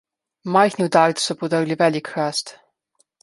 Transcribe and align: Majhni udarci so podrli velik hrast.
Majhni 0.55 0.85
udarci 0.89 1.25
so 1.25 1.35
podrli 1.43 1.77
velik 1.83 2.11
hrast. 2.15 2.55